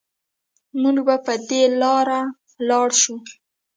مونږ 0.81 0.97
به 1.07 1.15
په 1.25 1.33
دې 1.47 1.63
لارې 1.81 2.21
لاړ 2.69 2.89
شو 3.01 3.15